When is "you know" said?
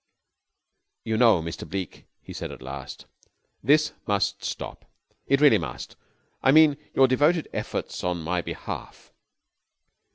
1.03-1.43